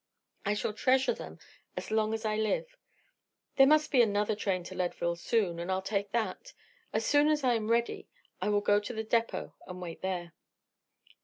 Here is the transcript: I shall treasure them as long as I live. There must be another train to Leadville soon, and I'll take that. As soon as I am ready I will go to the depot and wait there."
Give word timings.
I 0.47 0.55
shall 0.55 0.73
treasure 0.73 1.13
them 1.13 1.37
as 1.77 1.91
long 1.91 2.11
as 2.15 2.25
I 2.25 2.35
live. 2.35 2.75
There 3.57 3.67
must 3.67 3.91
be 3.91 4.01
another 4.01 4.35
train 4.35 4.63
to 4.63 4.73
Leadville 4.73 5.15
soon, 5.15 5.59
and 5.59 5.71
I'll 5.71 5.83
take 5.83 6.11
that. 6.11 6.53
As 6.91 7.05
soon 7.05 7.27
as 7.27 7.43
I 7.43 7.53
am 7.53 7.69
ready 7.69 8.07
I 8.41 8.49
will 8.49 8.61
go 8.61 8.79
to 8.79 8.93
the 8.93 9.03
depot 9.03 9.53
and 9.67 9.79
wait 9.79 10.01
there." 10.01 10.33